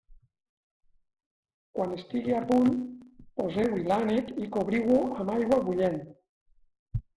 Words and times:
Quan 1.79 1.93
estigui 1.97 2.33
a 2.39 2.39
punt, 2.53 2.73
poseu-hi 3.41 3.85
l'ànec 3.93 4.35
i 4.47 4.51
cobriu-ho 4.59 4.99
amb 5.05 5.37
aigua 5.37 5.63
bullent. 5.71 6.05